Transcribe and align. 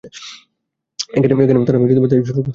এখানেও 1.15 1.65
তারা 1.67 1.79
তাই 1.79 1.89
শুরু 1.89 2.01
করতে 2.01 2.15
চেয়েছিল। 2.15 2.37